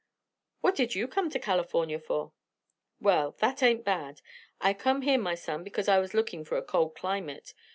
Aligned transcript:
"What 0.61 0.73
did 0.75 0.95
you 0.95 1.07
come 1.07 1.29
to 1.29 1.37
California 1.37 1.99
for?" 1.99 2.33
"Well, 2.99 3.33
that 3.33 3.61
ain't 3.61 3.85
bad. 3.85 4.21
I 4.59 4.73
come 4.73 5.03
here, 5.03 5.19
my 5.19 5.35
son, 5.35 5.63
because 5.63 5.87
I 5.87 5.99
was 5.99 6.15
lookin' 6.15 6.43
for 6.43 6.57
a 6.57 6.63
cold 6.65 6.95
climate. 6.95 7.53